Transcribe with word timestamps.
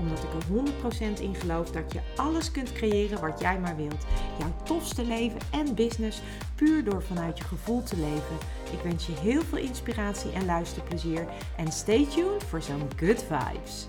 Omdat 0.00 0.18
ik 0.18 0.32
er 0.32 1.18
100% 1.18 1.20
in 1.20 1.34
geloof 1.34 1.70
dat 1.70 1.92
je 1.92 2.00
alles 2.16 2.50
kunt 2.50 2.72
creëren 2.72 3.20
wat 3.20 3.40
jij 3.40 3.58
maar 3.58 3.76
wilt. 3.76 4.06
Jouw 4.38 4.52
tofste 4.62 5.04
leven 5.04 5.40
en 5.50 5.74
business 5.74 6.20
puur 6.54 6.84
door 6.84 7.02
vanuit 7.02 7.38
je 7.38 7.44
gevoel 7.44 7.82
te 7.82 7.96
leven. 7.96 8.36
Ik 8.72 8.80
wens 8.82 9.06
je 9.06 9.12
heel 9.12 9.42
veel 9.42 9.58
inspiratie 9.58 10.32
en 10.32 10.44
luisterplezier. 10.44 11.26
En 11.56 11.72
stay 11.72 12.06
tuned 12.06 12.44
voor 12.44 12.62
zo'n 12.62 12.88
good 12.96 13.24
vibes. 13.28 13.86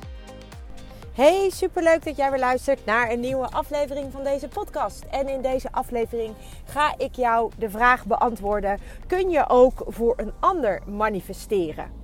Hey, 1.13 1.49
superleuk 1.49 2.03
dat 2.03 2.15
jij 2.15 2.29
weer 2.29 2.39
luistert 2.39 2.85
naar 2.85 3.11
een 3.11 3.19
nieuwe 3.19 3.49
aflevering 3.51 4.11
van 4.11 4.23
deze 4.23 4.47
podcast. 4.47 5.03
En 5.09 5.27
in 5.27 5.41
deze 5.41 5.71
aflevering 5.71 6.35
ga 6.65 6.93
ik 6.97 7.15
jou 7.15 7.51
de 7.57 7.69
vraag 7.69 8.05
beantwoorden: 8.05 8.79
kun 9.07 9.29
je 9.29 9.49
ook 9.49 9.83
voor 9.87 10.13
een 10.17 10.33
ander 10.39 10.81
manifesteren? 10.87 12.00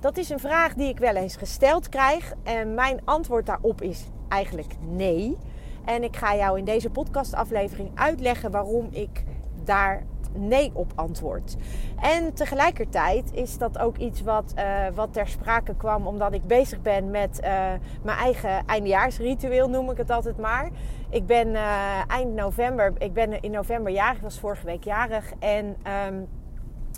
Dat 0.00 0.16
is 0.16 0.30
een 0.30 0.38
vraag 0.38 0.74
die 0.74 0.88
ik 0.88 0.98
wel 0.98 1.14
eens 1.14 1.36
gesteld 1.36 1.88
krijg 1.88 2.32
en 2.42 2.74
mijn 2.74 3.00
antwoord 3.04 3.46
daarop 3.46 3.82
is 3.82 4.04
eigenlijk 4.28 4.74
nee. 4.88 5.36
En 5.84 6.02
ik 6.02 6.16
ga 6.16 6.36
jou 6.36 6.58
in 6.58 6.64
deze 6.64 6.90
podcastaflevering 6.90 7.90
uitleggen 7.94 8.50
waarom 8.50 8.88
ik 8.90 9.24
daar 9.64 10.02
nee 10.32 10.70
op 10.74 10.92
antwoord. 10.94 11.56
En 12.00 12.34
tegelijkertijd 12.34 13.32
is 13.32 13.58
dat 13.58 13.78
ook 13.78 13.96
iets 13.96 14.22
wat, 14.22 14.54
uh, 14.56 14.86
wat 14.94 15.12
ter 15.12 15.28
sprake 15.28 15.74
kwam 15.76 16.06
omdat 16.06 16.32
ik 16.32 16.46
bezig 16.46 16.82
ben 16.82 17.10
met 17.10 17.40
uh, 17.44 17.48
mijn 18.02 18.18
eigen 18.18 18.66
eindejaarsritueel, 18.66 19.68
noem 19.68 19.90
ik 19.90 19.96
het 19.96 20.10
altijd 20.10 20.38
maar. 20.38 20.70
Ik 21.10 21.26
ben 21.26 21.48
uh, 21.48 22.10
eind 22.10 22.34
november, 22.34 22.92
ik 22.98 23.12
ben 23.12 23.40
in 23.40 23.50
november 23.50 23.92
jarig, 23.92 24.16
ik 24.16 24.22
was 24.22 24.38
vorige 24.38 24.66
week 24.66 24.84
jarig. 24.84 25.32
En 25.38 25.76
um, 26.08 26.28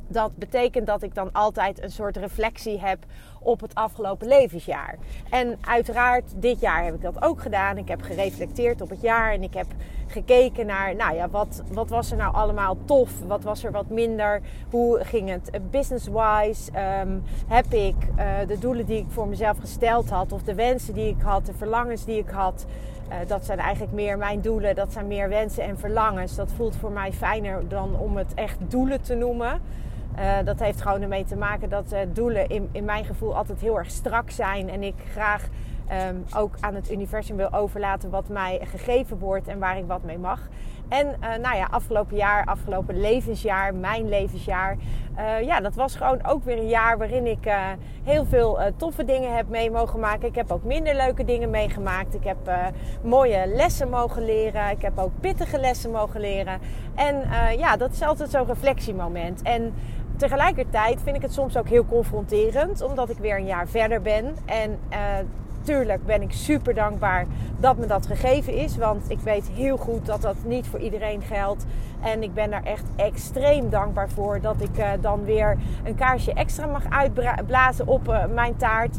dat 0.09 0.37
betekent 0.37 0.87
dat 0.87 1.03
ik 1.03 1.15
dan 1.15 1.33
altijd 1.33 1.83
een 1.83 1.91
soort 1.91 2.17
reflectie 2.17 2.81
heb 2.81 2.99
op 3.43 3.61
het 3.61 3.75
afgelopen 3.75 4.29
levensjaar. 4.29 4.99
En 5.31 5.59
uiteraard, 5.61 6.25
dit 6.37 6.61
jaar 6.61 6.85
heb 6.85 6.95
ik 6.95 7.03
dat 7.03 7.23
ook 7.23 7.41
gedaan. 7.41 7.79
Ik 7.79 7.89
heb 7.89 8.03
gereflecteerd 8.03 8.81
op 8.81 8.91
het 8.91 9.01
jaar 9.01 9.33
en 9.33 9.43
ik 9.43 9.55
heb 9.55 9.67
gekeken 10.07 10.67
naar, 10.67 10.95
nou 10.95 11.15
ja, 11.15 11.29
wat, 11.29 11.63
wat 11.73 11.89
was 11.89 12.11
er 12.11 12.17
nou 12.17 12.35
allemaal 12.35 12.77
tof? 12.85 13.11
Wat 13.27 13.43
was 13.43 13.65
er 13.65 13.73
wat 13.73 13.89
minder? 13.89 14.41
Hoe 14.71 15.05
ging 15.05 15.29
het 15.29 15.51
business-wise? 15.71 16.71
Um, 17.01 17.23
heb 17.49 17.67
ik 17.73 17.97
uh, 18.19 18.27
de 18.47 18.59
doelen 18.59 18.87
die 18.87 18.99
ik 18.99 19.07
voor 19.09 19.29
mezelf 19.29 19.59
gesteld 19.59 20.11
had, 20.11 20.33
of 20.33 20.43
de 20.43 20.55
wensen 20.55 20.95
die 20.95 21.09
ik 21.09 21.21
had, 21.23 21.47
de 21.47 21.55
verlangens 21.55 22.05
die 22.05 22.19
ik 22.19 22.29
had, 22.29 22.67
uh, 23.09 23.17
dat 23.27 23.45
zijn 23.45 23.59
eigenlijk 23.59 23.93
meer 23.93 24.19
mijn 24.19 24.41
doelen. 24.41 24.75
Dat 24.75 24.93
zijn 24.93 25.07
meer 25.07 25.29
wensen 25.29 25.65
en 25.65 25.79
verlangens. 25.79 26.35
Dat 26.35 26.53
voelt 26.57 26.77
voor 26.77 26.91
mij 26.91 27.13
fijner 27.13 27.69
dan 27.69 27.99
om 27.99 28.17
het 28.17 28.35
echt 28.35 28.59
doelen 28.69 29.03
te 29.03 29.15
noemen. 29.15 29.61
Uh, 30.19 30.37
dat 30.45 30.61
heeft 30.61 30.83
gewoon 30.83 31.03
ermee 31.03 31.25
te 31.25 31.37
maken 31.37 31.69
dat 31.69 31.93
uh, 31.93 31.99
doelen 32.13 32.49
in, 32.49 32.69
in 32.73 32.85
mijn 32.85 33.05
gevoel 33.05 33.37
altijd 33.37 33.61
heel 33.61 33.79
erg 33.79 33.91
strak 33.91 34.31
zijn. 34.31 34.71
En 34.71 34.83
ik 34.83 34.95
graag 35.13 35.49
um, 36.09 36.25
ook 36.37 36.55
aan 36.61 36.75
het 36.75 36.93
universum 36.93 37.37
wil 37.37 37.53
overlaten 37.53 38.11
wat 38.11 38.29
mij 38.29 38.61
gegeven 38.65 39.19
wordt 39.19 39.49
en 39.49 39.59
waar 39.59 39.79
ik 39.79 39.85
wat 39.87 40.03
mee 40.03 40.19
mag. 40.19 40.49
En 40.89 41.07
uh, 41.07 41.37
nou 41.43 41.57
ja, 41.57 41.69
afgelopen 41.71 42.17
jaar, 42.17 42.45
afgelopen 42.45 43.01
levensjaar, 43.01 43.75
mijn 43.75 44.09
levensjaar. 44.09 44.77
ja, 45.43 45.61
dat 45.61 45.75
was 45.75 45.97
gewoon 45.97 46.27
ook 46.27 46.45
weer 46.45 46.59
een 46.59 46.69
jaar 46.69 46.99
waarin 46.99 47.27
ik 47.27 47.53
heel 48.05 48.25
veel 48.25 48.59
toffe 48.77 49.05
dingen 49.05 49.37
heb 49.37 49.49
mee 49.49 49.71
mogen 49.71 50.01
maken. 50.01 50.29
Ik 50.29 50.35
heb 50.35 50.51
ook 50.51 50.65
minder 50.65 50.95
leuke 50.95 51.25
dingen 51.25 51.51
meegemaakt. 51.51 52.15
Ik 52.15 52.25
heb 52.25 52.51
mooie 53.03 53.47
lessen 53.47 53.89
mogen 53.89 54.25
leren. 54.25 54.71
Ik 54.71 54.83
heb 54.83 54.99
ook 54.99 55.13
pittige 55.21 55.59
lessen 55.59 55.91
mogen 55.91 56.21
leren. 56.21 56.59
En 56.95 57.23
ja, 57.59 57.77
dat 57.77 57.93
is 57.93 58.03
altijd 58.03 58.31
zo'n 58.31 58.47
reflectiemoment. 58.47 59.43
En 59.43 59.75
tegelijkertijd 60.21 61.01
vind 61.03 61.17
ik 61.17 61.23
het 61.23 61.33
soms 61.33 61.57
ook 61.57 61.69
heel 61.69 61.87
confronterend, 61.87 62.83
omdat 62.83 63.11
ik 63.11 63.19
weer 63.19 63.37
een 63.37 63.47
jaar 63.47 63.69
verder 63.69 64.03
ben. 64.03 64.37
En 64.45 64.79
uh, 64.91 64.97
tuurlijk 65.63 66.07
ben 66.07 66.23
ik 66.23 66.33
super 66.33 66.75
dankbaar 66.75 67.27
dat 67.61 67.77
me 67.77 67.87
dat 67.87 68.07
gegeven 68.07 68.55
is, 68.55 68.77
want 68.77 69.11
ik 69.11 69.19
weet 69.19 69.49
heel 69.49 69.77
goed 69.77 70.07
dat 70.07 70.23
dat 70.23 70.37
niet 70.45 70.67
voor 70.67 70.79
iedereen 70.79 71.23
geldt. 71.23 71.65
En 72.01 72.23
ik 72.23 72.35
ben 72.35 72.51
daar 72.51 72.65
echt 72.65 72.85
extreem 72.97 73.71
dankbaar 73.71 74.09
voor 74.09 74.41
dat 74.41 74.61
ik 74.61 74.79
uh, 74.79 74.91
dan 75.01 75.25
weer 75.25 75.57
een 75.85 75.95
kaarsje 75.95 76.33
extra 76.33 76.67
mag 76.67 76.83
uitblazen 76.91 77.87
op 77.87 78.09
uh, 78.09 78.25
mijn 78.27 78.57
taart. 78.57 78.99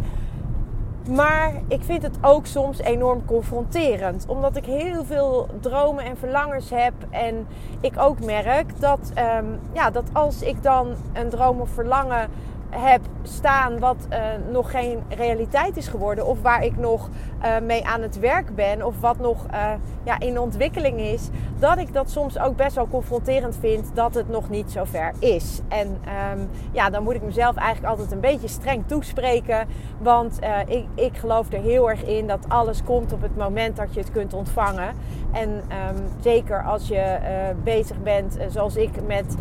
Maar 1.09 1.53
ik 1.67 1.83
vind 1.83 2.03
het 2.03 2.17
ook 2.21 2.45
soms 2.45 2.79
enorm 2.79 3.25
confronterend. 3.25 4.25
Omdat 4.27 4.55
ik 4.55 4.65
heel 4.65 5.05
veel 5.05 5.47
dromen 5.59 6.03
en 6.03 6.17
verlangens 6.17 6.69
heb. 6.69 6.93
En 7.09 7.47
ik 7.81 7.93
ook 7.97 8.25
merk 8.25 8.79
dat, 8.79 9.11
um, 9.39 9.59
ja, 9.73 9.89
dat 9.89 10.05
als 10.13 10.41
ik 10.41 10.63
dan 10.63 10.87
een 11.13 11.29
droom 11.29 11.59
of 11.59 11.69
verlangen 11.69 12.29
heb 12.71 13.01
staan 13.23 13.79
wat 13.79 14.07
uh, 14.09 14.17
nog 14.51 14.71
geen 14.71 14.99
realiteit 15.09 15.77
is 15.77 15.87
geworden. 15.87 16.27
Of 16.27 16.41
waar 16.41 16.63
ik 16.63 16.77
nog 16.77 17.09
uh, 17.43 17.59
mee 17.59 17.85
aan 17.85 18.01
het 18.01 18.19
werk 18.19 18.55
ben. 18.55 18.85
Of 18.85 18.99
wat 18.99 19.19
nog 19.19 19.45
uh, 19.53 19.71
ja, 20.03 20.19
in 20.19 20.39
ontwikkeling 20.39 20.99
is. 20.99 21.29
Dat 21.59 21.77
ik 21.77 21.93
dat 21.93 22.09
soms 22.09 22.39
ook 22.39 22.55
best 22.55 22.75
wel 22.75 22.87
confronterend 22.87 23.57
vind 23.59 23.95
dat 23.95 24.13
het 24.13 24.29
nog 24.29 24.49
niet 24.49 24.71
zo 24.71 24.83
ver 24.83 25.13
is. 25.19 25.61
En 25.67 25.87
um, 25.87 26.49
ja, 26.71 26.89
dan 26.89 27.03
moet 27.03 27.15
ik 27.15 27.23
mezelf 27.23 27.55
eigenlijk 27.55 27.93
altijd 27.93 28.11
een 28.11 28.19
beetje 28.19 28.47
streng 28.47 28.83
toespreken. 28.87 29.67
Want 29.97 30.39
ik, 30.67 30.85
ik 30.95 31.17
geloof 31.17 31.53
er 31.53 31.61
heel 31.61 31.89
erg 31.89 32.03
in 32.03 32.27
dat 32.27 32.45
alles 32.47 32.83
komt 32.83 33.13
op 33.13 33.21
het 33.21 33.37
moment 33.37 33.75
dat 33.75 33.93
je 33.93 33.99
het 33.99 34.11
kunt 34.11 34.33
ontvangen. 34.33 34.93
En 35.31 35.49
um, 35.49 36.03
zeker 36.19 36.63
als 36.63 36.87
je 36.87 37.17
bezig 37.63 38.01
bent 38.01 38.37
zoals 38.49 38.75
ik 38.75 39.07
met 39.07 39.35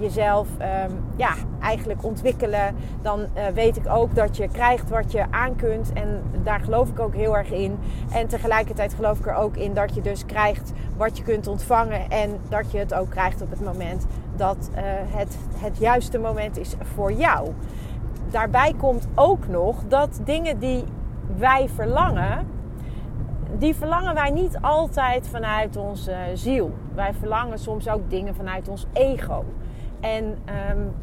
jezelf 0.00 0.48
um, 0.88 1.04
ja, 1.16 1.32
eigenlijk 1.60 2.04
ontwikkelen 2.04 2.57
dan 3.02 3.20
uh, 3.20 3.46
weet 3.54 3.76
ik 3.76 3.88
ook 3.88 4.14
dat 4.14 4.36
je 4.36 4.48
krijgt 4.48 4.90
wat 4.90 5.12
je 5.12 5.24
aan 5.30 5.56
kunt. 5.56 5.92
En 5.92 6.22
daar 6.42 6.60
geloof 6.60 6.88
ik 6.88 7.00
ook 7.00 7.14
heel 7.14 7.36
erg 7.36 7.50
in. 7.50 7.78
En 8.12 8.26
tegelijkertijd 8.26 8.94
geloof 8.94 9.18
ik 9.18 9.26
er 9.26 9.34
ook 9.34 9.56
in 9.56 9.74
dat 9.74 9.94
je 9.94 10.00
dus 10.00 10.26
krijgt 10.26 10.72
wat 10.96 11.16
je 11.16 11.24
kunt 11.24 11.46
ontvangen. 11.46 12.10
En 12.10 12.38
dat 12.48 12.72
je 12.72 12.78
het 12.78 12.94
ook 12.94 13.10
krijgt 13.10 13.42
op 13.42 13.50
het 13.50 13.64
moment 13.64 14.06
dat 14.36 14.70
uh, 14.72 14.78
het 15.16 15.38
het 15.56 15.78
juiste 15.78 16.18
moment 16.18 16.58
is 16.58 16.74
voor 16.94 17.12
jou. 17.12 17.52
Daarbij 18.30 18.74
komt 18.76 19.08
ook 19.14 19.48
nog 19.48 19.76
dat 19.88 20.20
dingen 20.24 20.58
die 20.58 20.84
wij 21.36 21.68
verlangen, 21.74 22.46
die 23.58 23.74
verlangen 23.74 24.14
wij 24.14 24.30
niet 24.30 24.58
altijd 24.60 25.28
vanuit 25.28 25.76
onze 25.76 26.16
ziel. 26.34 26.74
Wij 26.94 27.14
verlangen 27.14 27.58
soms 27.58 27.88
ook 27.88 28.10
dingen 28.10 28.34
vanuit 28.34 28.68
ons 28.68 28.86
ego. 28.92 29.44
En 30.00 30.24
um, 30.70 30.94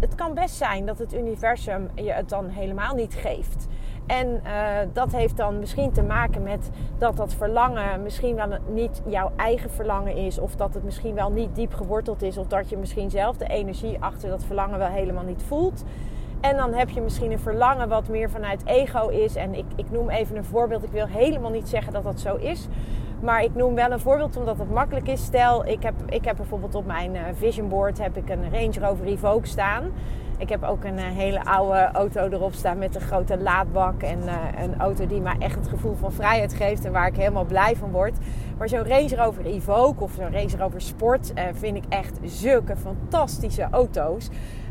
het 0.00 0.14
kan 0.14 0.34
best 0.34 0.54
zijn 0.54 0.86
dat 0.86 0.98
het 0.98 1.14
universum 1.14 1.88
je 1.94 2.12
het 2.12 2.28
dan 2.28 2.48
helemaal 2.48 2.94
niet 2.94 3.14
geeft. 3.14 3.66
En 4.06 4.40
uh, 4.44 4.78
dat 4.92 5.12
heeft 5.12 5.36
dan 5.36 5.58
misschien 5.58 5.92
te 5.92 6.02
maken 6.02 6.42
met 6.42 6.70
dat 6.98 7.16
dat 7.16 7.34
verlangen 7.34 8.02
misschien 8.02 8.34
wel 8.34 8.48
niet 8.68 9.02
jouw 9.06 9.32
eigen 9.36 9.70
verlangen 9.70 10.16
is. 10.16 10.38
Of 10.38 10.56
dat 10.56 10.74
het 10.74 10.84
misschien 10.84 11.14
wel 11.14 11.30
niet 11.30 11.54
diep 11.54 11.74
geworteld 11.74 12.22
is. 12.22 12.38
Of 12.38 12.46
dat 12.46 12.68
je 12.68 12.76
misschien 12.76 13.10
zelf 13.10 13.36
de 13.36 13.46
energie 13.46 13.96
achter 14.00 14.28
dat 14.28 14.44
verlangen 14.44 14.78
wel 14.78 14.88
helemaal 14.88 15.24
niet 15.24 15.42
voelt. 15.42 15.84
En 16.40 16.56
dan 16.56 16.72
heb 16.72 16.90
je 16.90 17.00
misschien 17.00 17.32
een 17.32 17.38
verlangen 17.38 17.88
wat 17.88 18.08
meer 18.08 18.30
vanuit 18.30 18.66
ego 18.66 19.08
is. 19.08 19.36
En 19.36 19.54
ik, 19.54 19.64
ik 19.76 19.90
noem 19.90 20.10
even 20.10 20.36
een 20.36 20.44
voorbeeld. 20.44 20.84
Ik 20.84 20.92
wil 20.92 21.06
helemaal 21.06 21.50
niet 21.50 21.68
zeggen 21.68 21.92
dat 21.92 22.02
dat 22.02 22.20
zo 22.20 22.36
is. 22.36 22.68
Maar 23.24 23.42
ik 23.42 23.54
noem 23.54 23.74
wel 23.74 23.90
een 23.90 24.00
voorbeeld 24.00 24.36
omdat 24.36 24.58
het 24.58 24.70
makkelijk 24.70 25.08
is. 25.08 25.24
Stel, 25.24 25.66
ik 25.66 25.82
heb, 25.82 25.94
ik 26.08 26.24
heb 26.24 26.36
bijvoorbeeld 26.36 26.74
op 26.74 26.86
mijn 26.86 27.14
uh, 27.14 27.20
vision 27.32 27.68
board 27.68 27.98
heb 27.98 28.16
ik 28.16 28.28
een 28.28 28.50
Range 28.50 28.80
Rover 28.80 29.06
Evoque 29.06 29.46
staan. 29.46 29.92
Ik 30.38 30.48
heb 30.48 30.62
ook 30.62 30.84
een 30.84 30.98
uh, 30.98 31.04
hele 31.04 31.44
oude 31.44 31.90
auto 31.92 32.28
erop 32.28 32.52
staan 32.52 32.78
met 32.78 32.94
een 32.94 33.00
grote 33.00 33.38
laadbak. 33.38 34.02
En 34.02 34.18
uh, 34.18 34.62
een 34.62 34.78
auto 34.78 35.06
die 35.06 35.20
mij 35.20 35.36
echt 35.38 35.54
het 35.54 35.68
gevoel 35.68 35.94
van 35.94 36.12
vrijheid 36.12 36.54
geeft 36.54 36.84
en 36.84 36.92
waar 36.92 37.06
ik 37.06 37.16
helemaal 37.16 37.44
blij 37.44 37.76
van 37.76 37.90
word. 37.90 38.16
Maar 38.58 38.68
zo'n 38.68 38.88
Range 38.88 39.16
Rover 39.16 39.44
Evoque 39.44 40.04
of 40.04 40.12
zo'n 40.12 40.32
Range 40.32 40.56
Rover 40.58 40.80
Sport 40.80 41.32
vind 41.52 41.76
ik 41.76 41.84
echt 41.88 42.18
zulke 42.22 42.76
fantastische 42.76 43.68
auto's. 43.70 44.28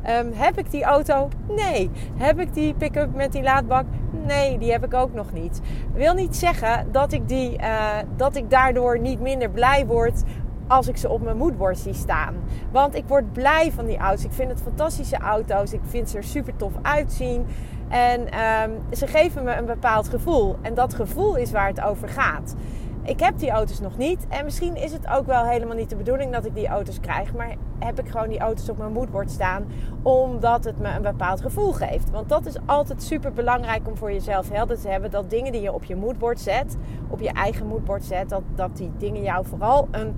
Um, 0.10 0.32
heb 0.34 0.58
ik 0.58 0.72
die 0.72 0.84
auto? 0.84 1.30
Nee. 1.48 1.90
Heb 2.16 2.40
ik 2.40 2.54
die 2.54 2.74
pick-up 2.74 3.16
met 3.16 3.32
die 3.32 3.44
laadbak? 3.44 3.86
Nee, 4.26 4.58
die 4.58 4.72
heb 4.72 4.86
ik 4.86 4.94
ook 4.94 5.14
nog 5.14 5.34
niet. 5.34 5.62
Wil 5.94 6.14
niet 6.14 6.36
zeggen 6.36 6.88
dat 6.92 7.12
ik, 7.12 7.28
die, 7.28 7.60
uh, 7.60 7.90
dat 8.16 8.36
ik 8.36 8.50
daardoor 8.50 9.00
niet 9.00 9.20
minder 9.20 9.50
blij 9.50 9.86
word 9.86 10.24
als 10.68 10.88
ik 10.88 10.98
ze 10.98 11.10
op 11.10 11.22
mijn 11.22 11.38
moodboard 11.38 11.78
zie 11.78 11.94
staan. 11.94 12.36
Want 12.72 12.96
ik 12.96 13.04
word 13.08 13.34
blij 13.34 13.72
van 13.72 13.86
die 13.86 13.98
auto's. 13.98 14.26
Ik 14.26 14.32
vind 14.32 14.50
het 14.50 14.62
fantastische 14.62 15.18
auto's. 15.18 15.74
Ik 15.74 15.82
vind 15.84 16.10
ze 16.10 16.18
er 16.18 16.24
super 16.24 16.56
tof 16.56 16.74
uitzien. 16.82 17.46
En 17.90 18.20
um, 18.22 18.96
ze 18.96 19.08
geven 19.08 19.44
me 19.44 19.56
een 19.56 19.66
bepaald 19.66 20.10
gevoel. 20.10 20.56
En 20.62 20.74
dat 20.74 20.94
gevoel 20.94 21.36
is 21.36 21.52
waar 21.52 21.68
het 21.68 21.82
over 21.82 22.10
gaat. 22.10 22.56
Ik 23.04 23.20
heb 23.20 23.40
die 23.40 23.50
auto's 23.50 23.80
nog 23.80 23.98
niet. 23.98 24.28
En 24.30 24.44
misschien 24.44 24.76
is 24.76 24.92
het 24.92 25.08
ook 25.08 25.26
wel 25.26 25.46
helemaal 25.46 25.76
niet 25.76 25.90
de 25.90 25.96
bedoeling 25.96 26.32
dat 26.32 26.46
ik 26.46 26.56
die 26.56 26.68
auto's 26.68 27.00
krijg. 27.00 27.34
Maar 27.34 27.56
heb 27.80 28.00
ik 28.00 28.10
gewoon 28.10 28.30
die 28.30 28.40
auto's 28.40 28.70
op 28.70 28.78
mijn 28.78 28.92
moodboard 28.92 29.32
staan. 29.32 29.66
Omdat 30.02 30.64
het 30.64 30.80
me 30.80 30.96
een 30.96 31.02
bepaald 31.02 31.42
gevoel 31.42 31.72
geeft. 31.72 32.10
Want 32.10 32.30
dat 32.30 32.46
is 32.46 32.56
altijd 32.66 33.04
super 33.04 33.34
belangrijk 33.34 33.88
om 33.88 33.98
voor 33.98 34.12
jezelf 34.12 34.50
helder 34.50 34.80
te 34.80 34.88
hebben. 34.88 35.12
Dat 35.12 35.30
dingen 35.30 35.52
die 35.52 35.62
je 35.62 35.74
op 35.74 35.84
je 35.84 35.96
moodboard 35.96 36.40
zet, 36.40 36.78
op 37.10 37.20
je 37.20 37.32
eigen 37.32 37.68
moodboard 37.68 38.04
zet, 38.04 38.30
dat, 38.30 38.44
dat 38.56 38.78
die 38.78 38.92
dingen 38.98 39.22
jou 39.22 39.46
vooral 39.46 39.88
een 39.92 40.16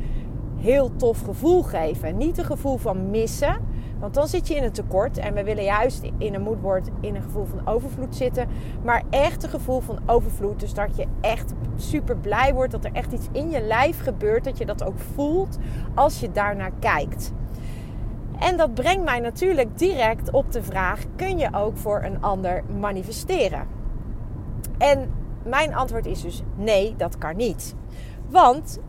heel 0.55 0.95
tof 0.95 1.21
gevoel 1.21 1.63
geven. 1.63 2.17
Niet 2.17 2.38
een 2.38 2.45
gevoel 2.45 2.77
van 2.77 3.09
missen. 3.09 3.57
Want 4.05 4.17
dan 4.17 4.27
zit 4.27 4.47
je 4.47 4.55
in 4.55 4.63
een 4.63 4.71
tekort. 4.71 5.17
En 5.17 5.33
we 5.33 5.43
willen 5.43 5.63
juist 5.63 6.03
in 6.17 6.33
een 6.33 6.41
moodboard 6.41 6.89
in 6.99 7.15
een 7.15 7.21
gevoel 7.21 7.45
van 7.45 7.67
overvloed 7.67 8.15
zitten. 8.15 8.47
Maar 8.83 9.03
echt 9.09 9.43
een 9.43 9.49
gevoel 9.49 9.79
van 9.79 9.99
overvloed. 10.05 10.59
Dus 10.59 10.73
dat 10.73 10.95
je 10.95 11.05
echt 11.21 11.53
super 11.75 12.17
blij 12.17 12.53
wordt. 12.53 12.71
Dat 12.71 12.85
er 12.85 12.91
echt 12.93 13.11
iets 13.11 13.27
in 13.31 13.49
je 13.49 13.61
lijf 13.61 14.01
gebeurt. 14.03 14.43
Dat 14.43 14.57
je 14.57 14.65
dat 14.65 14.83
ook 14.83 14.99
voelt 14.99 15.57
als 15.95 16.19
je 16.19 16.31
daarnaar 16.31 16.71
kijkt. 16.79 17.31
En 18.39 18.57
dat 18.57 18.73
brengt 18.73 19.03
mij 19.03 19.19
natuurlijk 19.19 19.77
direct 19.77 20.31
op 20.31 20.51
de 20.51 20.63
vraag: 20.63 21.03
kun 21.15 21.37
je 21.37 21.53
ook 21.53 21.77
voor 21.77 22.03
een 22.03 22.21
ander 22.21 22.63
manifesteren? 22.79 23.67
En 24.77 25.11
mijn 25.43 25.75
antwoord 25.75 26.05
is 26.05 26.21
dus 26.21 26.43
nee, 26.55 26.95
dat 26.97 27.17
kan 27.17 27.35
niet. 27.35 27.75
Want 28.29 28.79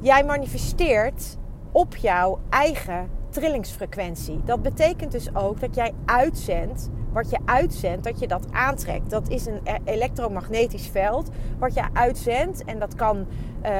jij 0.00 0.24
manifesteert 0.24 1.36
op 1.72 1.96
jouw 1.96 2.38
eigen 2.48 3.15
trillingsfrequentie. 3.40 4.40
Dat 4.44 4.62
betekent 4.62 5.12
dus 5.12 5.34
ook 5.34 5.60
dat 5.60 5.74
jij 5.74 5.92
uitzendt 6.04 6.90
wat 7.12 7.30
je 7.30 7.38
uitzendt, 7.44 8.04
dat 8.04 8.20
je 8.20 8.28
dat 8.28 8.46
aantrekt. 8.50 9.10
Dat 9.10 9.28
is 9.28 9.46
een 9.46 9.60
e- 9.64 9.78
elektromagnetisch 9.84 10.86
veld 10.86 11.30
wat 11.58 11.74
je 11.74 11.82
uitzendt 11.92 12.64
en 12.64 12.78
dat 12.78 12.94
kan 12.94 13.26
uh, 13.64 13.70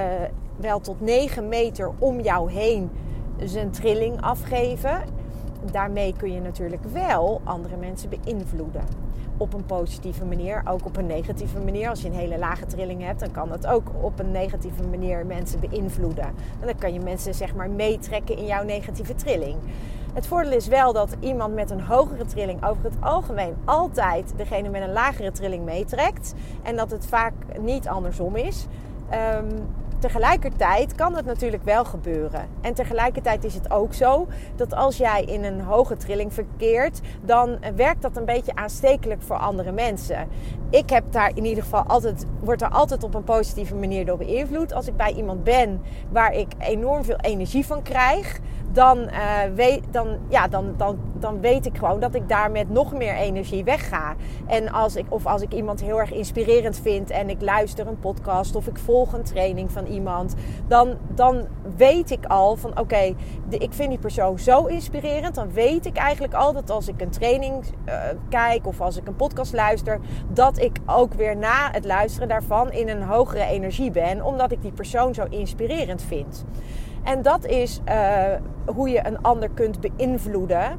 wel 0.56 0.80
tot 0.80 1.00
9 1.00 1.48
meter 1.48 1.92
om 1.98 2.20
jou 2.20 2.52
heen 2.52 2.90
zijn 3.44 3.70
trilling 3.70 4.20
afgeven. 4.22 5.02
Daarmee 5.72 6.14
kun 6.16 6.32
je 6.32 6.40
natuurlijk 6.40 6.82
wel 6.84 7.40
andere 7.44 7.76
mensen 7.76 8.08
beïnvloeden 8.08 8.84
op 9.36 9.54
een 9.54 9.66
positieve 9.66 10.24
manier, 10.24 10.62
ook 10.68 10.84
op 10.84 10.96
een 10.96 11.06
negatieve 11.06 11.58
manier. 11.58 11.88
Als 11.88 12.02
je 12.02 12.08
een 12.08 12.14
hele 12.14 12.38
lage 12.38 12.66
trilling 12.66 13.02
hebt, 13.02 13.20
dan 13.20 13.30
kan 13.30 13.48
dat 13.48 13.66
ook 13.66 13.90
op 14.00 14.18
een 14.18 14.30
negatieve 14.30 14.82
manier 14.82 15.26
mensen 15.26 15.60
beïnvloeden. 15.60 16.24
En 16.60 16.66
dan 16.66 16.78
kan 16.78 16.92
je 16.92 17.00
mensen 17.00 17.34
zeg 17.34 17.54
maar 17.54 17.70
meetrekken 17.70 18.36
in 18.36 18.46
jouw 18.46 18.64
negatieve 18.64 19.14
trilling. 19.14 19.56
Het 20.12 20.26
voordeel 20.26 20.52
is 20.52 20.66
wel 20.66 20.92
dat 20.92 21.16
iemand 21.20 21.54
met 21.54 21.70
een 21.70 21.80
hogere 21.80 22.24
trilling 22.24 22.64
over 22.64 22.84
het 22.84 22.94
algemeen 23.00 23.54
altijd 23.64 24.32
degene 24.36 24.68
met 24.68 24.82
een 24.82 24.92
lagere 24.92 25.32
trilling 25.32 25.64
meetrekt. 25.64 26.34
En 26.62 26.76
dat 26.76 26.90
het 26.90 27.06
vaak 27.06 27.32
niet 27.60 27.88
andersom 27.88 28.36
is. 28.36 28.66
Um, 29.38 29.48
tegelijkertijd 29.98 30.94
kan 30.94 31.16
het 31.16 31.24
natuurlijk 31.24 31.64
wel 31.64 31.84
gebeuren. 31.84 32.48
En 32.60 32.74
tegelijkertijd 32.74 33.44
is 33.44 33.54
het 33.54 33.70
ook 33.70 33.94
zo 33.94 34.26
dat 34.56 34.74
als 34.74 34.96
jij 34.96 35.22
in 35.22 35.44
een 35.44 35.60
hoge 35.60 35.96
trilling 35.96 36.34
verkeert, 36.34 37.00
dan 37.24 37.58
werkt 37.76 38.02
dat 38.02 38.16
een 38.16 38.24
beetje 38.24 38.54
aanstekelijk 38.54 39.22
voor 39.22 39.36
andere 39.36 39.72
mensen. 39.72 40.28
Ik 40.70 40.90
heb 40.90 41.04
daar 41.12 41.30
in 41.34 41.44
ieder 41.44 41.62
geval 41.62 41.82
altijd, 41.82 42.26
word 42.40 42.62
er 42.62 42.68
altijd 42.68 43.04
op 43.04 43.14
een 43.14 43.24
positieve 43.24 43.74
manier 43.74 44.06
door 44.06 44.16
beïnvloed. 44.16 44.72
Als 44.72 44.86
ik 44.86 44.96
bij 44.96 45.12
iemand 45.12 45.44
ben 45.44 45.82
waar 46.10 46.34
ik 46.34 46.52
enorm 46.58 47.04
veel 47.04 47.18
energie 47.20 47.66
van 47.66 47.82
krijg, 47.82 48.40
dan, 48.76 48.98
uh, 48.98 49.54
weet, 49.54 49.82
dan, 49.90 50.18
ja, 50.28 50.48
dan, 50.48 50.74
dan, 50.76 50.98
dan 51.12 51.40
weet 51.40 51.66
ik 51.66 51.78
gewoon 51.78 52.00
dat 52.00 52.14
ik 52.14 52.28
daar 52.28 52.50
met 52.50 52.70
nog 52.70 52.92
meer 52.92 53.14
energie 53.14 53.64
wegga. 53.64 54.14
En 54.46 54.72
als 54.72 54.96
ik, 54.96 55.06
of 55.08 55.26
als 55.26 55.42
ik 55.42 55.52
iemand 55.52 55.80
heel 55.80 56.00
erg 56.00 56.12
inspirerend 56.12 56.80
vind 56.80 57.10
en 57.10 57.30
ik 57.30 57.42
luister 57.42 57.86
een 57.86 57.98
podcast 57.98 58.56
of 58.56 58.66
ik 58.66 58.78
volg 58.78 59.12
een 59.12 59.22
training 59.22 59.72
van 59.72 59.86
iemand, 59.86 60.34
dan, 60.66 60.96
dan 61.14 61.46
weet 61.76 62.10
ik 62.10 62.26
al 62.26 62.56
van 62.56 62.78
oké, 62.78 63.14
ik 63.48 63.72
vind 63.72 63.88
die 63.88 63.98
persoon 63.98 64.38
zo 64.38 64.64
inspirerend. 64.64 65.34
Dan 65.34 65.52
weet 65.52 65.86
ik 65.86 65.96
eigenlijk 65.96 66.34
al 66.34 66.52
dat 66.52 66.70
als 66.70 66.88
ik 66.88 67.00
een 67.00 67.10
training 67.10 67.64
uh, 67.64 67.94
kijk 68.28 68.66
of 68.66 68.80
als 68.80 68.96
ik 68.96 69.06
een 69.08 69.16
podcast 69.16 69.52
luister, 69.52 70.00
dat 70.32 70.58
ik 70.58 70.78
ook 70.86 71.14
weer 71.14 71.36
na 71.36 71.70
het 71.72 71.84
luisteren 71.84 72.28
daarvan 72.28 72.72
in 72.72 72.88
een 72.88 73.02
hogere 73.02 73.44
energie 73.44 73.90
ben, 73.90 74.24
omdat 74.24 74.52
ik 74.52 74.62
die 74.62 74.72
persoon 74.72 75.14
zo 75.14 75.24
inspirerend 75.30 76.02
vind. 76.02 76.44
En 77.06 77.22
dat 77.22 77.44
is 77.44 77.80
uh, 77.88 78.24
hoe 78.74 78.88
je 78.88 79.06
een 79.06 79.22
ander 79.22 79.50
kunt 79.50 79.80
beïnvloeden 79.80 80.78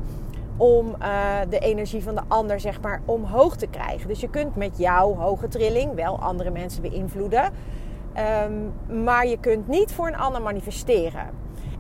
om 0.58 0.96
uh, 1.02 1.18
de 1.50 1.60
energie 1.60 2.04
van 2.04 2.16
de 2.16 2.22
ander 2.28 2.60
zeg 2.60 2.82
maar 2.82 3.02
omhoog 3.06 3.56
te 3.56 3.68
krijgen. 3.68 4.08
Dus 4.08 4.20
je 4.20 4.30
kunt 4.30 4.56
met 4.56 4.78
jouw 4.78 5.16
hoge 5.16 5.48
trilling 5.48 5.94
wel 5.94 6.20
andere 6.20 6.50
mensen 6.50 6.82
beïnvloeden. 6.82 7.52
Um, 8.48 8.74
maar 9.04 9.28
je 9.28 9.38
kunt 9.40 9.68
niet 9.68 9.92
voor 9.92 10.08
een 10.08 10.18
ander 10.18 10.42
manifesteren. 10.42 11.30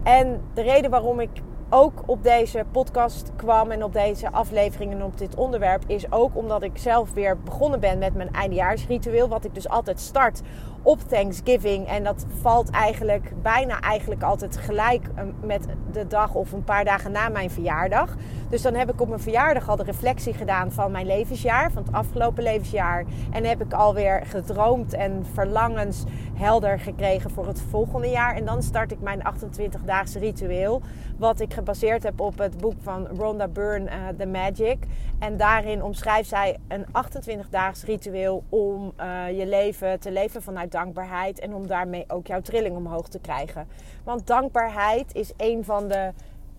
En 0.03 0.41
de 0.53 0.61
reden 0.61 0.91
waarom 0.91 1.19
ik 1.19 1.29
ook 1.69 2.03
op 2.05 2.23
deze 2.23 2.65
podcast 2.71 3.31
kwam 3.35 3.71
en 3.71 3.83
op 3.83 3.94
deze 3.94 4.31
afleveringen 4.31 5.01
op 5.01 5.17
dit 5.17 5.35
onderwerp 5.35 5.83
is 5.88 6.11
ook 6.11 6.35
omdat 6.35 6.63
ik 6.63 6.77
zelf 6.77 7.13
weer 7.13 7.38
begonnen 7.38 7.79
ben 7.79 7.97
met 7.97 8.15
mijn 8.15 8.33
eindejaarsritueel. 8.33 9.27
Wat 9.27 9.45
ik 9.45 9.53
dus 9.53 9.69
altijd 9.69 9.99
start 9.99 10.41
op 10.81 11.00
Thanksgiving. 11.09 11.88
En 11.88 12.03
dat 12.03 12.25
valt 12.41 12.69
eigenlijk 12.69 13.31
bijna 13.41 13.79
eigenlijk 13.79 14.24
altijd 14.24 14.57
gelijk 14.57 15.07
ehm, 15.15 15.27
met 15.41 15.65
de 15.91 16.07
dag 16.07 16.33
of 16.33 16.51
een 16.51 16.63
paar 16.63 16.85
dagen 16.85 17.12
na 17.12 17.29
mijn 17.29 17.50
verjaardag. 17.50 18.15
Dus 18.50 18.62
dan 18.62 18.74
heb 18.74 18.91
ik 18.91 19.01
op 19.01 19.07
mijn 19.07 19.19
verjaardag 19.19 19.69
al 19.69 19.75
de 19.75 19.83
reflectie 19.83 20.33
gedaan 20.33 20.71
van 20.71 20.91
mijn 20.91 21.06
levensjaar, 21.06 21.71
van 21.71 21.83
het 21.83 21.94
afgelopen 21.94 22.44
levensjaar. 22.44 23.06
En 23.31 23.44
heb 23.44 23.62
ik 23.62 23.74
alweer 23.74 24.25
gedroomd 24.25 24.94
en 24.94 25.25
verlangens 25.33 26.03
helder 26.33 26.80
gekregen 26.80 27.30
voor 27.30 27.47
het 27.47 27.62
volgende 27.69 28.09
jaar. 28.09 28.35
En 28.35 28.45
dan 28.45 28.63
start 28.63 28.91
ik 28.91 29.01
mijn 29.01 29.21
28-daagse 29.33 30.19
ritueel. 30.19 30.81
Wat 31.18 31.39
ik 31.39 31.53
gebaseerd 31.53 32.03
heb 32.03 32.19
op 32.19 32.38
het 32.38 32.57
boek 32.57 32.75
van 32.81 33.07
Rhonda 33.18 33.47
Byrne, 33.47 33.85
uh, 33.85 34.07
The 34.18 34.25
Magic. 34.25 34.77
En 35.19 35.38
daarin 35.38 35.83
omschrijft 35.83 36.30
zij 36.30 36.57
een 36.68 36.85
28-daags 36.85 37.85
ritueel 37.85 38.44
om 38.50 38.94
uh, 39.00 39.38
je 39.38 39.47
leven 39.47 40.00
te 40.00 40.12
leven 40.12 40.41
vanuit 40.41 40.67
dankbaarheid. 40.72 41.40
En 41.40 41.54
om 41.54 41.68
daarmee 41.68 42.06
ook 42.08 42.28
jouw 42.28 42.42
trilling 42.42 42.75
omhoog 42.75 43.08
te 43.08 43.19
krijgen. 43.19 43.68
Want 44.04 44.28
dankbaarheid 44.28 45.16
is 45.16 45.31
een 45.38 45.64
van 45.64 45.88
de 45.88 46.14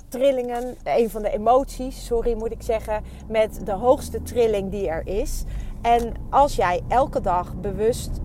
trillingen, 0.09 0.77
een 0.85 1.11
van 1.11 1.23
de 1.23 1.31
emoties, 1.31 2.07
sorry 2.07 2.35
moet 2.35 2.53
ik 2.53 2.63
zeggen, 2.63 3.03
met 3.29 3.67
de 3.67 3.73
hoogste 3.73 4.23
trilling 4.23 4.71
die 4.71 4.89
er 4.89 5.07
is. 5.07 5.45
En 5.83 6.15
als 6.31 6.57
jij 6.57 6.83
elke 6.89 7.21
dag 7.21 7.55
bewust 7.55 8.21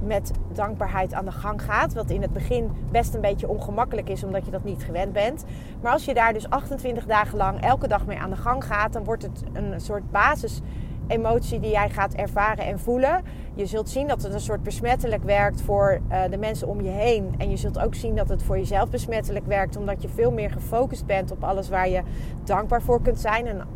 met 0.00 0.30
dankbaarheid 0.52 1.12
aan 1.12 1.24
de 1.24 1.32
gang 1.32 1.62
gaat. 1.62 1.94
Wat 1.94 2.10
in 2.10 2.22
het 2.22 2.32
begin 2.32 2.70
best 2.90 3.14
een 3.14 3.20
beetje 3.20 3.48
ongemakkelijk 3.48 4.08
is, 4.08 4.24
omdat 4.24 4.44
je 4.44 4.50
dat 4.50 4.64
niet 4.64 4.84
gewend 4.84 5.12
bent. 5.12 5.44
Maar 5.82 5.92
als 5.92 6.04
je 6.04 6.14
daar 6.14 6.32
dus 6.32 6.50
28 6.50 7.06
dagen 7.06 7.36
lang 7.36 7.60
elke 7.60 7.88
dag 7.88 8.06
mee 8.06 8.18
aan 8.18 8.30
de 8.30 8.36
gang 8.36 8.64
gaat, 8.64 8.92
dan 8.92 9.04
wordt 9.04 9.22
het 9.22 9.42
een 9.52 9.80
soort 9.80 10.10
basis 10.10 10.60
emotie 11.08 11.60
die 11.60 11.70
jij 11.70 11.90
gaat 11.90 12.14
ervaren 12.14 12.64
en 12.64 12.78
voelen. 12.78 13.22
Je 13.54 13.66
zult 13.66 13.88
zien 13.88 14.06
dat 14.06 14.22
het 14.22 14.32
een 14.32 14.40
soort 14.40 14.62
besmettelijk 14.62 15.24
werkt 15.24 15.62
voor 15.62 16.00
uh, 16.10 16.22
de 16.30 16.38
mensen 16.38 16.68
om 16.68 16.80
je 16.80 16.90
heen. 16.90 17.34
En 17.38 17.50
je 17.50 17.56
zult 17.56 17.78
ook 17.78 17.94
zien 17.94 18.16
dat 18.16 18.28
het 18.28 18.42
voor 18.42 18.58
jezelf 18.58 18.90
besmettelijk 18.90 19.46
werkt, 19.46 19.76
omdat 19.76 20.02
je 20.02 20.08
veel 20.08 20.32
meer 20.32 20.50
gefocust 20.50 21.06
bent 21.06 21.30
op 21.30 21.44
alles 21.44 21.68
waar 21.68 21.88
je 21.88 22.02
dankbaar 22.44 22.82
voor 22.82 23.02
kunt 23.02 23.20
zijn. 23.20 23.46
En 23.46 23.66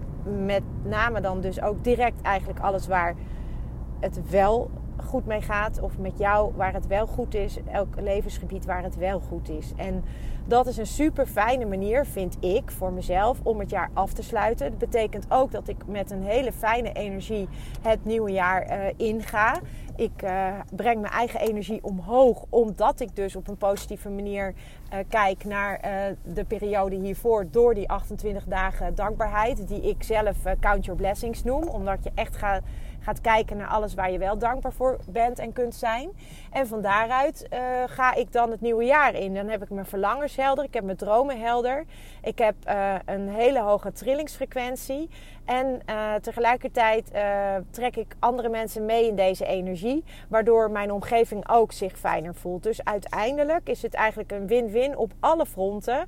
met 0.44 0.62
name 0.82 1.20
dan 1.20 1.40
dus 1.40 1.62
ook 1.62 1.84
direct 1.84 2.22
eigenlijk 2.22 2.60
alles 2.60 2.86
waar 2.86 3.14
het 4.00 4.30
wel 4.30 4.70
goed 5.02 5.26
mee 5.26 5.42
gaat. 5.42 5.80
Of 5.80 5.98
met 5.98 6.18
jou 6.18 6.52
waar 6.56 6.72
het 6.72 6.86
wel 6.86 7.06
goed 7.06 7.34
is. 7.34 7.58
Elk 7.72 8.00
levensgebied 8.00 8.64
waar 8.64 8.82
het 8.82 8.96
wel 8.96 9.20
goed 9.20 9.48
is. 9.48 9.72
En 9.76 10.04
dat 10.50 10.66
is 10.66 10.76
een 10.76 10.86
super 10.86 11.26
fijne 11.26 11.64
manier, 11.64 12.06
vind 12.06 12.36
ik, 12.40 12.70
voor 12.70 12.92
mezelf 12.92 13.38
om 13.42 13.58
het 13.58 13.70
jaar 13.70 13.90
af 13.92 14.12
te 14.12 14.22
sluiten. 14.22 14.70
Dat 14.70 14.78
betekent 14.78 15.26
ook 15.28 15.50
dat 15.50 15.68
ik 15.68 15.86
met 15.86 16.10
een 16.10 16.22
hele 16.22 16.52
fijne 16.52 16.92
energie 16.92 17.48
het 17.82 18.04
nieuwe 18.04 18.30
jaar 18.30 18.70
uh, 18.70 18.84
inga. 18.96 19.60
Ik 19.96 20.22
uh, 20.22 20.52
breng 20.74 21.00
mijn 21.00 21.12
eigen 21.12 21.40
energie 21.40 21.84
omhoog, 21.84 22.44
omdat 22.48 23.00
ik 23.00 23.16
dus 23.16 23.36
op 23.36 23.48
een 23.48 23.56
positieve 23.56 24.08
manier 24.08 24.54
uh, 24.92 24.98
kijk 25.08 25.44
naar 25.44 25.80
de 26.22 26.44
periode 26.44 26.96
hiervoor 26.96 27.46
door 27.50 27.74
die 27.74 27.88
28 27.88 28.44
dagen 28.44 28.94
dankbaarheid, 28.94 29.68
die 29.68 29.82
ik 29.82 30.02
zelf 30.02 30.36
Count 30.60 30.84
Your 30.84 31.00
Blessings 31.00 31.44
noem. 31.44 31.68
Omdat 31.68 32.04
je 32.04 32.10
echt 32.14 32.36
gaat 32.36 32.62
gaat 33.00 33.20
kijken 33.20 33.56
naar 33.56 33.66
alles 33.66 33.94
waar 33.94 34.10
je 34.10 34.18
wel 34.18 34.38
dankbaar 34.38 34.72
voor 34.72 34.98
bent 35.08 35.38
en 35.38 35.52
kunt 35.52 35.74
zijn. 35.74 36.10
En 36.52 36.66
van 36.66 36.82
daaruit 36.82 37.46
uh, 37.52 37.58
ga 37.86 38.14
ik 38.14 38.32
dan 38.32 38.50
het 38.50 38.60
nieuwe 38.60 38.84
jaar 38.84 39.14
in. 39.14 39.34
Dan 39.34 39.48
heb 39.48 39.62
ik 39.62 39.70
mijn 39.70 39.86
verlangens 39.86 40.36
helder, 40.36 40.64
ik 40.64 40.74
heb 40.74 40.84
mijn 40.84 40.96
dromen 40.96 41.40
helder. 41.40 41.84
Ik 42.22 42.38
heb 42.38 42.54
uh, 42.68 42.94
een 43.04 43.28
hele 43.28 43.60
hoge 43.60 43.92
trillingsfrequentie. 43.92 45.08
En 45.44 45.80
uh, 45.90 46.14
tegelijkertijd 46.14 47.10
trek 47.70 47.96
ik 47.96 48.16
andere 48.18 48.48
mensen 48.48 48.84
mee 48.84 49.08
in 49.08 49.16
deze 49.16 49.46
energie, 49.46 50.04
waardoor 50.28 50.70
mijn 50.70 50.92
omgeving 50.92 51.48
ook 51.48 51.72
zich 51.72 51.98
fijner 51.98 52.34
voelt. 52.34 52.62
Dus 52.62 52.84
uiteindelijk 52.84 53.68
is 53.68 53.82
het 53.82 53.94
eigenlijk 53.94 54.32
een 54.32 54.46
win-win 54.46 54.96
op 54.96 55.12
alle 55.20 55.46
fronten. 55.46 56.06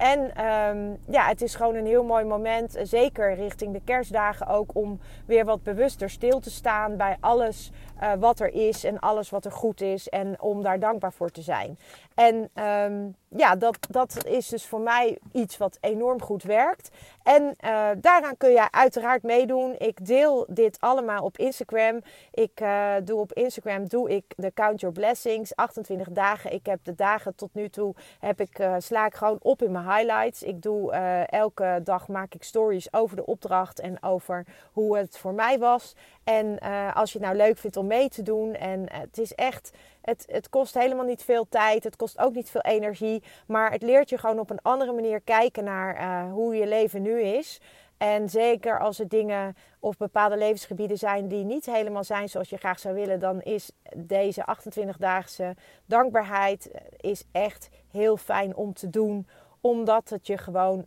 En 0.00 0.34
ehm, 0.34 0.94
ja, 1.06 1.26
het 1.26 1.42
is 1.42 1.54
gewoon 1.54 1.74
een 1.74 1.86
heel 1.86 2.04
mooi 2.04 2.24
moment, 2.24 2.78
zeker 2.82 3.34
richting 3.34 3.72
de 3.72 3.80
kerstdagen 3.84 4.46
ook, 4.46 4.74
om 4.74 5.00
weer 5.26 5.44
wat 5.44 5.62
bewuster 5.62 6.10
stil 6.10 6.40
te 6.40 6.50
staan 6.50 6.96
bij 6.96 7.16
alles 7.20 7.70
uh, 8.02 8.12
wat 8.18 8.40
er 8.40 8.54
is 8.54 8.84
en 8.84 8.98
alles 8.98 9.30
wat 9.30 9.44
er 9.44 9.52
goed 9.52 9.80
is 9.80 10.08
en 10.08 10.40
om 10.40 10.62
daar 10.62 10.78
dankbaar 10.78 11.12
voor 11.12 11.30
te 11.30 11.42
zijn. 11.42 11.78
En 12.14 12.50
um, 12.64 13.14
ja, 13.36 13.56
dat, 13.56 13.78
dat 13.90 14.24
is 14.26 14.48
dus 14.48 14.66
voor 14.66 14.80
mij 14.80 15.18
iets 15.32 15.56
wat 15.56 15.78
enorm 15.80 16.22
goed 16.22 16.42
werkt. 16.42 16.90
En 17.22 17.42
uh, 17.42 17.88
daaraan 17.98 18.36
kun 18.36 18.50
je 18.50 18.70
uiteraard 18.70 19.22
meedoen. 19.22 19.74
Ik 19.78 20.06
deel 20.06 20.46
dit 20.48 20.80
allemaal 20.80 21.24
op 21.24 21.38
Instagram. 21.38 22.00
Ik 22.32 22.60
uh, 22.60 22.94
doe 23.04 23.20
op 23.20 23.32
Instagram 23.32 23.88
doe 23.88 24.10
ik 24.10 24.24
de 24.36 24.52
Count 24.54 24.80
Your 24.80 24.94
Blessings. 24.94 25.56
28 25.56 26.08
dagen. 26.08 26.52
Ik 26.52 26.66
heb 26.66 26.84
de 26.84 26.94
dagen 26.94 27.34
tot 27.34 27.54
nu 27.54 27.68
toe 27.68 27.94
heb 28.20 28.40
ik, 28.40 28.58
uh, 28.58 28.74
sla 28.78 29.06
ik 29.06 29.14
gewoon 29.14 29.38
op 29.40 29.62
in 29.62 29.72
mijn 29.72 29.90
highlights. 29.90 30.42
Ik 30.42 30.62
doe 30.62 30.92
elke 31.26 31.80
dag 31.84 32.08
maak 32.08 32.34
ik 32.34 32.42
stories 32.42 32.92
over 32.92 33.16
de 33.16 33.26
opdracht 33.26 33.80
en 33.80 34.02
over 34.02 34.46
hoe 34.72 34.96
het 34.98 35.18
voor 35.18 35.34
mij 35.34 35.58
was. 35.58 35.94
En 36.30 36.58
als 36.94 37.12
je 37.12 37.18
het 37.18 37.26
nou 37.26 37.38
leuk 37.38 37.58
vindt 37.58 37.76
om 37.76 37.86
mee 37.86 38.08
te 38.08 38.22
doen. 38.22 38.54
En 38.54 38.92
het 38.92 39.18
is 39.18 39.34
echt 39.34 39.70
het, 40.00 40.26
het 40.30 40.48
kost 40.48 40.74
helemaal 40.74 41.04
niet 41.04 41.22
veel 41.22 41.46
tijd. 41.48 41.84
Het 41.84 41.96
kost 41.96 42.18
ook 42.18 42.34
niet 42.34 42.50
veel 42.50 42.60
energie. 42.60 43.22
Maar 43.46 43.70
het 43.70 43.82
leert 43.82 44.08
je 44.08 44.18
gewoon 44.18 44.38
op 44.38 44.50
een 44.50 44.62
andere 44.62 44.92
manier 44.92 45.20
kijken 45.20 45.64
naar 45.64 46.00
uh, 46.00 46.32
hoe 46.32 46.54
je 46.54 46.66
leven 46.66 47.02
nu 47.02 47.20
is. 47.20 47.60
En 47.96 48.28
zeker 48.28 48.80
als 48.80 48.98
er 48.98 49.08
dingen 49.08 49.56
of 49.78 49.96
bepaalde 49.96 50.36
levensgebieden 50.36 50.98
zijn 50.98 51.28
die 51.28 51.44
niet 51.44 51.66
helemaal 51.66 52.04
zijn 52.04 52.28
zoals 52.28 52.50
je 52.50 52.56
graag 52.56 52.78
zou 52.78 52.94
willen, 52.94 53.20
dan 53.20 53.42
is 53.42 53.70
deze 53.96 54.44
28-daagse 54.58 55.56
dankbaarheid 55.86 56.70
eh, 56.70 56.80
is 56.96 57.24
echt 57.32 57.68
heel 57.90 58.16
fijn 58.16 58.56
om 58.56 58.74
te 58.74 58.90
doen. 58.90 59.28
Omdat 59.60 60.08
het 60.08 60.26
je 60.26 60.38
gewoon 60.38 60.86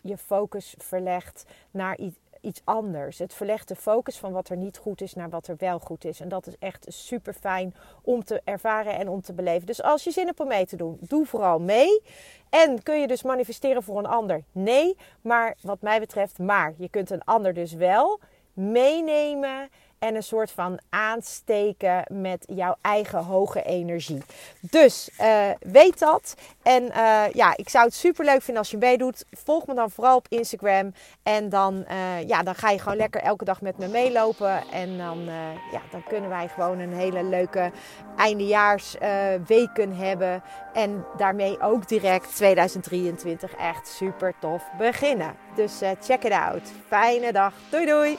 je 0.00 0.18
focus 0.18 0.74
verlegt 0.78 1.44
naar 1.70 1.98
iets 1.98 2.18
iets 2.44 2.60
anders. 2.64 3.18
Het 3.18 3.34
verlegt 3.34 3.68
de 3.68 3.76
focus 3.76 4.18
van 4.18 4.32
wat 4.32 4.48
er 4.48 4.56
niet 4.56 4.78
goed 4.78 5.00
is 5.00 5.14
naar 5.14 5.30
wat 5.30 5.46
er 5.46 5.56
wel 5.58 5.78
goed 5.78 6.04
is. 6.04 6.20
En 6.20 6.28
dat 6.28 6.46
is 6.46 6.56
echt 6.58 6.86
super 6.88 7.32
fijn 7.32 7.74
om 8.02 8.24
te 8.24 8.40
ervaren 8.44 8.94
en 8.94 9.08
om 9.08 9.20
te 9.20 9.32
beleven. 9.32 9.66
Dus 9.66 9.82
als 9.82 10.04
je 10.04 10.10
zin 10.10 10.26
hebt 10.26 10.40
om 10.40 10.48
mee 10.48 10.66
te 10.66 10.76
doen, 10.76 10.96
doe 11.00 11.26
vooral 11.26 11.58
mee. 11.58 12.02
En 12.50 12.82
kun 12.82 13.00
je 13.00 13.06
dus 13.06 13.22
manifesteren 13.22 13.82
voor 13.82 13.98
een 13.98 14.06
ander? 14.06 14.42
Nee, 14.52 14.96
maar 15.20 15.56
wat 15.60 15.80
mij 15.80 16.00
betreft, 16.00 16.38
maar 16.38 16.74
je 16.76 16.88
kunt 16.88 17.10
een 17.10 17.24
ander 17.24 17.54
dus 17.54 17.72
wel 17.72 18.20
meenemen 18.52 19.68
en 19.98 20.14
een 20.14 20.22
soort 20.22 20.50
van 20.50 20.78
aansteken 20.90 22.04
met 22.08 22.44
jouw 22.54 22.76
eigen 22.80 23.24
hoge 23.24 23.62
energie. 23.62 24.22
Dus 24.60 25.10
uh, 25.20 25.50
weet 25.60 25.98
dat. 25.98 26.34
En 26.62 26.82
uh, 26.82 27.24
ja, 27.32 27.56
ik 27.56 27.68
zou 27.68 27.84
het 27.84 27.94
super 27.94 28.24
leuk 28.24 28.42
vinden 28.42 28.62
als 28.62 28.70
je 28.70 28.76
meedoet. 28.76 29.24
Volg 29.30 29.66
me 29.66 29.74
dan 29.74 29.90
vooral 29.90 30.16
op 30.16 30.26
Instagram. 30.28 30.92
En 31.22 31.48
dan, 31.48 31.84
uh, 31.90 32.22
ja, 32.26 32.42
dan 32.42 32.54
ga 32.54 32.70
je 32.70 32.78
gewoon 32.78 32.96
lekker 32.96 33.20
elke 33.20 33.44
dag 33.44 33.60
met 33.60 33.78
me 33.78 33.88
meelopen. 33.88 34.62
En 34.72 34.98
dan, 34.98 35.24
ja, 35.72 35.80
dan 35.90 36.04
kunnen 36.08 36.30
wij 36.30 36.48
gewoon 36.48 36.78
een 36.78 36.94
hele 36.94 37.24
leuke 37.24 37.70
eindejaarsweken 38.16 39.96
hebben. 39.96 40.42
En 40.72 41.04
daarmee 41.16 41.60
ook 41.60 41.88
direct 41.88 42.36
2023 42.36 43.54
echt 43.54 43.88
super 43.88 44.34
tof 44.40 44.62
beginnen. 44.78 45.34
Dus 45.54 45.80
check 46.00 46.24
it 46.24 46.32
out. 46.32 46.72
Fijne 46.88 47.32
dag. 47.32 47.52
Doei 47.70 47.86
doei. 47.86 48.18